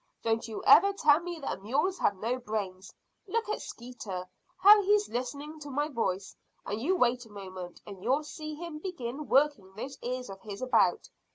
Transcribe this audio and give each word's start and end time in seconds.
Don't 0.23 0.47
you 0.47 0.63
ever 0.65 0.93
tell 0.93 1.19
me 1.19 1.39
that 1.41 1.61
mules 1.61 1.99
have 1.99 2.17
no 2.17 2.39
brains. 2.39 2.91
Look 3.27 3.47
at 3.49 3.61
Skeeter, 3.61 4.27
how 4.57 4.81
he's 4.81 5.07
listening 5.07 5.59
to 5.59 5.69
my 5.69 5.89
voice, 5.89 6.35
and 6.65 6.81
you 6.81 6.95
wait 6.95 7.23
a 7.27 7.31
moment 7.31 7.81
and 7.85 8.01
you'll 8.01 8.23
see 8.23 8.55
him 8.55 8.79
begin 8.79 9.27
working 9.27 9.71
those 9.75 9.99
ears 10.01 10.27
of 10.31 10.41
his 10.41 10.59
about. 10.59 11.07